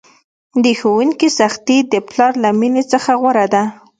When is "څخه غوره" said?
2.91-3.45